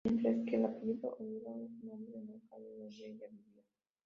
Mientras 0.03 0.35
que 0.47 0.55
el 0.55 0.65
apellido 0.65 1.15
"Oriole" 1.19 1.65
es 1.65 1.71
el 1.83 1.87
nombre 1.87 2.11
de 2.17 2.23
una 2.23 2.39
calle 2.49 2.69
donde 2.69 2.87
ella 3.05 3.27
vivía. 3.29 3.63